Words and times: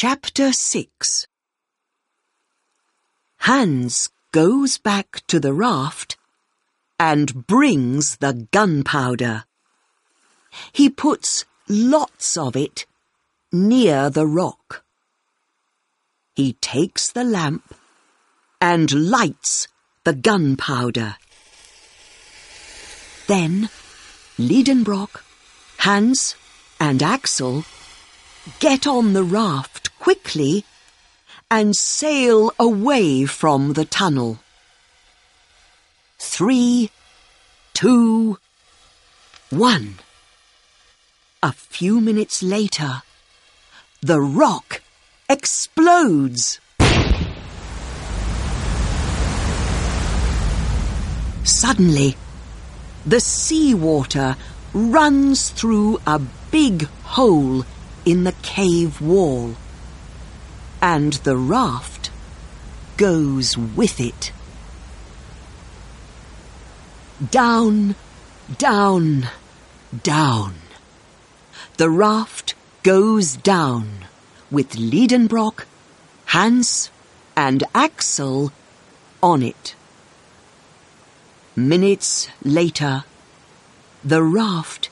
Chapter 0.00 0.52
6 0.52 1.26
Hans 3.38 4.10
goes 4.30 4.78
back 4.78 5.26
to 5.26 5.40
the 5.40 5.52
raft 5.52 6.16
and 7.00 7.48
brings 7.48 8.18
the 8.18 8.46
gunpowder. 8.52 9.42
He 10.72 10.88
puts 10.88 11.46
lots 11.68 12.36
of 12.36 12.54
it 12.54 12.86
near 13.50 14.08
the 14.08 14.24
rock. 14.24 14.84
He 16.36 16.52
takes 16.52 17.10
the 17.10 17.24
lamp 17.24 17.74
and 18.60 19.10
lights 19.10 19.66
the 20.04 20.14
gunpowder. 20.14 21.16
Then 23.26 23.68
Liedenbrock, 24.38 25.24
Hans 25.78 26.36
and 26.78 27.02
Axel 27.02 27.64
get 28.60 28.86
on 28.86 29.12
the 29.12 29.24
raft 29.24 29.77
quickly 29.98 30.64
and 31.50 31.74
sail 31.74 32.52
away 32.58 33.24
from 33.24 33.72
the 33.72 33.84
tunnel. 33.84 34.38
Three, 36.18 36.90
two, 37.74 38.38
one. 39.50 39.94
A 41.42 41.52
few 41.52 42.00
minutes 42.00 42.42
later, 42.42 43.02
the 44.02 44.20
rock 44.20 44.82
explodes. 45.28 46.60
Suddenly, 51.44 52.16
the 53.06 53.20
seawater 53.20 54.36
runs 54.74 55.48
through 55.48 55.98
a 56.06 56.20
big 56.50 56.86
hole 57.04 57.64
in 58.04 58.24
the 58.24 58.34
cave 58.42 59.00
wall, 59.00 59.54
and 60.80 61.14
the 61.24 61.36
raft 61.36 62.10
goes 62.96 63.56
with 63.56 64.00
it. 64.00 64.32
Down, 67.30 67.94
down, 68.58 69.28
down. 70.02 70.54
The 71.76 71.90
raft 71.90 72.54
goes 72.82 73.36
down 73.36 74.06
with 74.50 74.72
Liedenbrock, 74.72 75.64
Hans, 76.26 76.90
and 77.36 77.64
Axel 77.74 78.52
on 79.22 79.42
it. 79.42 79.74
Minutes 81.54 82.28
later, 82.44 83.04
the 84.04 84.22
raft 84.22 84.90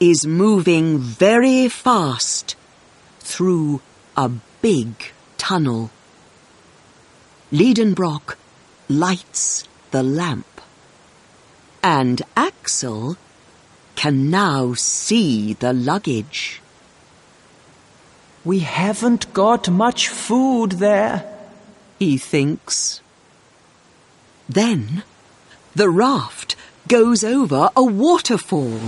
is 0.00 0.26
moving 0.26 0.98
very 0.98 1.68
fast 1.68 2.56
through 3.20 3.80
a 4.16 4.30
big 4.60 5.03
tunnel. 5.44 5.90
Liedenbrock 7.52 8.36
lights 8.88 9.68
the 9.90 10.02
lamp, 10.02 10.60
and 11.82 12.22
Axel 12.34 13.18
can 13.94 14.30
now 14.30 14.72
see 14.72 15.52
the 15.52 15.74
luggage. 15.74 16.62
We 18.42 18.60
haven't 18.60 19.34
got 19.34 19.68
much 19.68 20.08
food 20.08 20.72
there, 20.72 21.16
he 21.98 22.16
thinks. 22.16 23.02
Then 24.48 25.02
the 25.74 25.90
raft 25.90 26.56
goes 26.88 27.22
over 27.22 27.68
a 27.76 27.84
waterfall. 27.84 28.80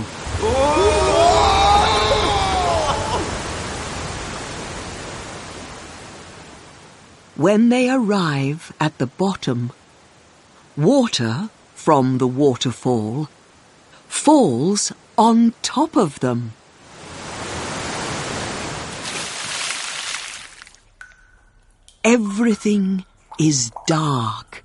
When 7.37 7.69
they 7.69 7.87
arrive 7.87 8.73
at 8.79 8.97
the 8.97 9.05
bottom, 9.05 9.71
water 10.75 11.51
from 11.75 12.17
the 12.17 12.25
waterfall 12.25 13.29
falls 14.07 14.91
on 15.19 15.53
top 15.61 15.95
of 15.95 16.19
them. 16.19 16.53
Everything 22.03 23.05
is 23.39 23.71
dark 23.85 24.63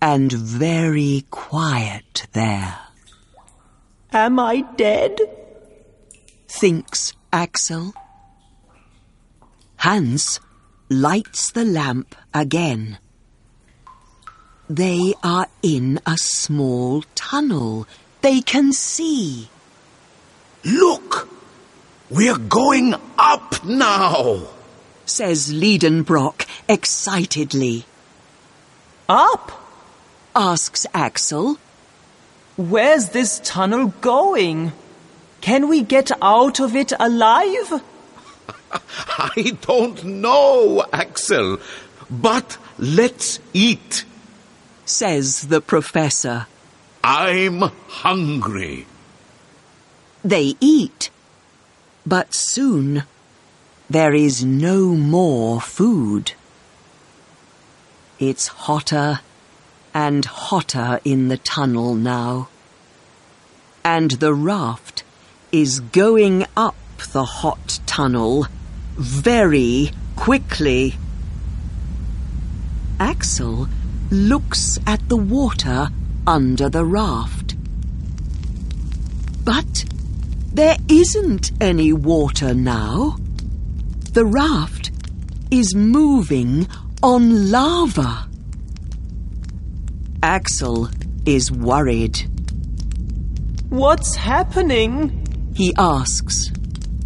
and 0.00 0.32
very 0.32 1.26
quiet 1.30 2.28
there. 2.32 2.78
Am 4.10 4.38
I 4.38 4.62
dead? 4.78 5.18
Thinks 6.48 7.12
Axel. 7.30 7.92
Hans 9.76 10.40
lights 10.88 11.50
the 11.52 11.64
lamp 11.64 12.14
again. 12.32 12.98
They 14.68 15.14
are 15.22 15.48
in 15.62 16.00
a 16.06 16.16
small 16.16 17.04
tunnel. 17.14 17.86
They 18.22 18.40
can 18.40 18.72
see. 18.72 19.48
Look! 20.64 21.28
We're 22.10 22.38
going 22.38 22.94
up 23.18 23.64
now! 23.64 24.48
says 25.06 25.52
Liedenbrock 25.52 26.46
excitedly. 26.68 27.84
Up? 29.08 29.52
asks 30.34 30.86
Axel. 30.94 31.58
Where's 32.56 33.10
this 33.10 33.40
tunnel 33.44 33.88
going? 34.00 34.72
Can 35.40 35.68
we 35.68 35.82
get 35.82 36.10
out 36.22 36.58
of 36.60 36.74
it 36.74 36.92
alive? 36.98 37.82
I 39.18 39.56
don't 39.60 40.04
know, 40.04 40.84
Axel, 40.92 41.58
but 42.10 42.58
let's 42.78 43.38
eat, 43.52 44.04
says 44.84 45.48
the 45.48 45.60
professor. 45.60 46.46
I'm 47.02 47.60
hungry. 47.60 48.86
They 50.24 50.54
eat, 50.60 51.10
but 52.06 52.34
soon 52.34 53.04
there 53.90 54.14
is 54.14 54.44
no 54.44 54.94
more 54.94 55.60
food. 55.60 56.32
It's 58.18 58.46
hotter 58.46 59.20
and 59.92 60.24
hotter 60.24 61.00
in 61.04 61.28
the 61.28 61.36
tunnel 61.36 61.94
now. 61.94 62.48
And 63.84 64.12
the 64.12 64.32
raft 64.32 65.04
is 65.52 65.80
going 65.80 66.46
up 66.56 66.74
the 67.12 67.24
hot 67.24 67.80
tunnel 67.86 68.46
very 68.96 69.90
quickly. 70.16 70.94
Axel 73.00 73.68
looks 74.10 74.78
at 74.86 75.08
the 75.08 75.16
water 75.16 75.88
under 76.26 76.68
the 76.68 76.84
raft. 76.84 77.54
But 79.44 79.84
there 80.52 80.76
isn't 80.88 81.50
any 81.60 81.92
water 81.92 82.54
now. 82.54 83.16
The 84.12 84.24
raft 84.24 84.92
is 85.50 85.74
moving 85.74 86.68
on 87.02 87.50
lava. 87.50 88.28
Axel 90.22 90.88
is 91.26 91.50
worried. 91.50 92.26
What's 93.68 94.14
happening? 94.14 95.52
He 95.54 95.74
asks. 95.76 96.50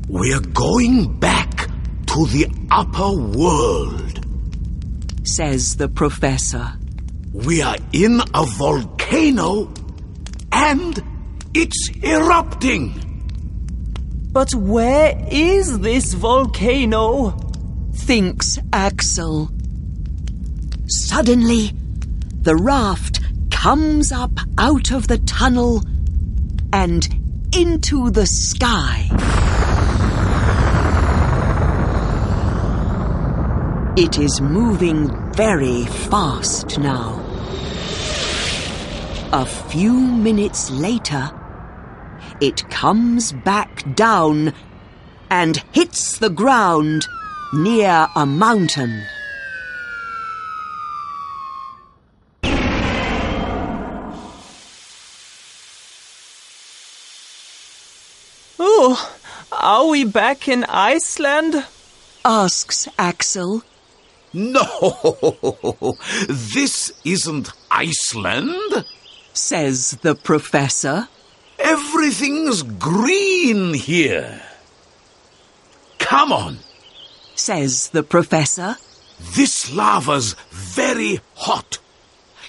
We're 0.08 0.40
going 0.40 1.18
back 1.18 1.68
to 2.06 2.26
the 2.28 2.46
upper 2.70 3.12
world, 3.12 4.24
says 5.26 5.76
the 5.76 5.88
professor. 5.88 6.72
We 7.34 7.60
are 7.60 7.76
in 7.92 8.22
a 8.32 8.46
volcano 8.46 9.70
and 10.50 11.02
it's 11.52 11.90
erupting. 12.02 12.94
But 14.32 14.54
where 14.54 15.14
is 15.30 15.80
this 15.80 16.14
volcano? 16.14 17.38
thinks 17.92 18.58
Axel. 18.72 19.50
Suddenly, 20.86 21.72
the 22.40 22.56
raft 22.56 23.20
comes 23.50 24.10
up 24.10 24.32
out 24.56 24.90
of 24.90 25.08
the 25.08 25.18
tunnel 25.18 25.82
and 26.72 27.06
into 27.54 28.10
the 28.10 28.24
sky. 28.24 29.07
It 34.00 34.16
is 34.16 34.40
moving 34.40 35.10
very 35.32 35.84
fast 35.84 36.78
now. 36.78 37.18
A 39.32 39.44
few 39.44 39.92
minutes 39.92 40.70
later, 40.70 41.32
it 42.40 42.70
comes 42.70 43.32
back 43.32 43.96
down 43.96 44.52
and 45.30 45.56
hits 45.72 46.18
the 46.18 46.30
ground 46.30 47.08
near 47.52 48.06
a 48.14 48.24
mountain. 48.24 49.02
Oh, 58.60 59.16
are 59.50 59.88
we 59.88 60.04
back 60.04 60.46
in 60.46 60.62
Iceland? 60.68 61.66
asks 62.24 62.86
Axel. 62.96 63.64
No, 64.32 65.96
this 66.28 66.92
isn't 67.04 67.50
Iceland. 67.70 68.84
says 69.32 69.92
the 70.02 70.14
professor. 70.14 71.08
Everything's 71.58 72.62
green 72.62 73.74
here. 73.74 74.42
Come 75.98 76.32
on, 76.32 76.58
says 77.34 77.88
the 77.90 78.02
professor. 78.02 78.76
this 79.34 79.72
lava's 79.74 80.34
very 80.50 81.20
hot. 81.34 81.78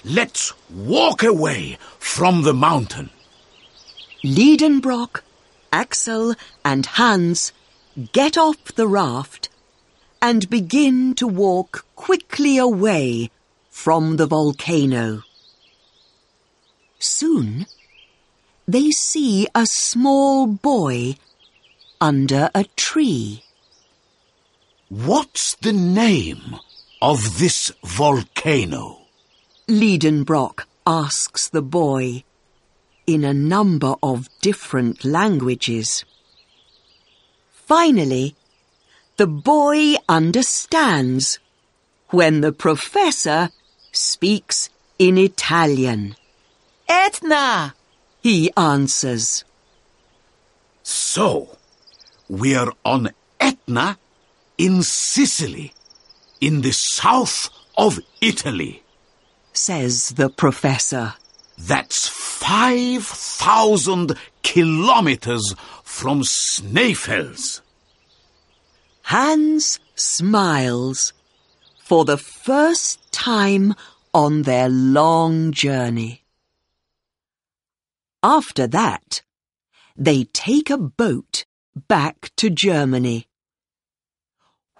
Let's 0.04 0.52
walk 0.70 1.22
away 1.22 1.76
from 1.98 2.42
the 2.42 2.54
mountain. 2.54 3.10
Liedenbrock, 4.24 5.20
Axel, 5.72 6.34
and 6.64 6.86
Hans 6.86 7.52
get 8.12 8.38
off 8.38 8.64
the 8.76 8.86
raft 8.88 9.49
and 10.22 10.50
begin 10.50 11.14
to 11.14 11.26
walk 11.26 11.86
quickly 11.96 12.58
away 12.58 13.30
from 13.70 14.16
the 14.16 14.26
volcano. 14.26 15.22
Soon, 16.98 17.66
they 18.68 18.90
see 18.90 19.48
a 19.54 19.66
small 19.66 20.46
boy 20.46 21.16
under 22.00 22.50
a 22.54 22.64
tree. 22.76 23.42
What's 24.88 25.54
the 25.56 25.72
name 25.72 26.56
of 27.00 27.38
this 27.38 27.72
volcano? 27.84 29.06
Liedenbrock 29.68 30.64
asks 30.86 31.48
the 31.48 31.62
boy 31.62 32.24
in 33.06 33.24
a 33.24 33.34
number 33.34 33.94
of 34.02 34.28
different 34.40 35.04
languages. 35.04 36.04
Finally, 37.50 38.34
the 39.20 39.26
boy 39.26 39.96
understands 40.08 41.38
when 42.08 42.40
the 42.40 42.52
professor 42.52 43.50
speaks 43.92 44.70
in 44.98 45.18
Italian. 45.18 46.16
Etna! 46.88 47.74
He 48.22 48.50
answers, 48.56 49.44
So, 50.82 51.58
we're 52.30 52.72
on 52.82 53.10
Etna 53.38 53.98
in 54.56 54.82
Sicily, 54.82 55.74
in 56.40 56.62
the 56.62 56.72
south 56.72 57.50
of 57.76 58.00
Italy. 58.22 58.82
says 59.52 60.12
the 60.12 60.30
professor. 60.30 61.12
That's 61.58 62.08
5,000 62.08 64.16
kilometers 64.42 65.54
from 65.84 66.22
Snæfell's. 66.22 67.60
Hans 69.10 69.80
smiles 69.96 71.12
for 71.80 72.04
the 72.04 72.16
first 72.16 73.10
time 73.10 73.74
on 74.14 74.42
their 74.42 74.68
long 74.68 75.50
journey. 75.50 76.22
After 78.22 78.68
that, 78.68 79.22
they 79.96 80.22
take 80.32 80.70
a 80.70 80.78
boat 80.78 81.44
back 81.74 82.30
to 82.36 82.50
Germany. 82.50 83.26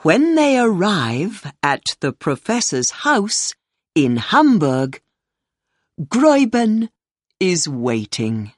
When 0.03 0.37
they 0.37 0.61
arrive 0.61 1.53
at 1.61 1.83
the 1.99 2.13
professor's 2.13 3.03
house 3.03 3.53
in 3.97 4.17
Hamburg, 4.17 5.03
Gräuben 6.01 6.89
is 7.41 7.69
waiting. 7.69 8.53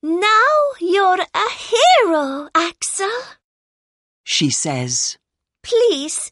Now 0.00 0.54
you're 0.78 1.26
a 1.34 1.50
hero, 1.50 2.48
Axel. 2.54 3.10
She 4.32 4.48
says, 4.48 5.18
Please, 5.64 6.30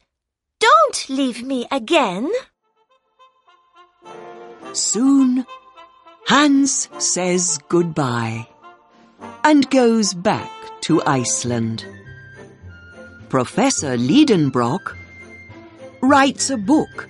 don't 0.60 1.08
leave 1.08 1.42
me 1.42 1.66
again. 1.68 2.30
Soon, 4.72 5.44
Hans 6.28 6.88
says 6.98 7.58
goodbye 7.68 8.46
and 9.42 9.68
goes 9.70 10.14
back 10.14 10.48
to 10.82 11.02
Iceland. 11.02 11.84
Professor 13.30 13.96
Liedenbrock 13.96 14.96
writes 16.00 16.50
a 16.50 16.56
book 16.56 17.08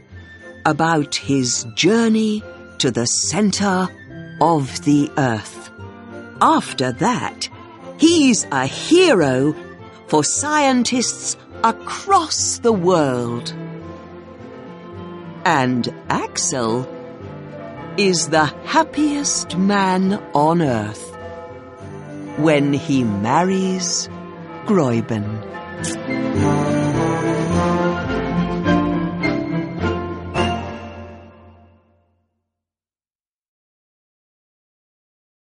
about 0.65 1.15
his 1.15 1.67
journey 1.75 2.43
to 2.79 2.91
the 2.91 3.07
center 3.07 3.89
of 4.41 4.83
the 4.87 5.13
earth. 5.19 5.71
After 6.41 6.93
that, 6.93 7.51
he's 7.99 8.47
a 8.51 8.65
hero 8.65 9.55
for 10.09 10.25
scientists 10.25 11.37
across 11.63 12.59
the 12.59 12.73
world. 12.73 13.55
And 15.45 15.95
Axel 16.09 16.89
is 17.97 18.29
the 18.29 18.47
happiest 18.65 19.57
man 19.57 20.15
on 20.35 20.63
earth 20.63 21.05
when 22.39 22.73
he 22.73 23.05
marries 23.05 24.09
Gräuben. 24.67 26.78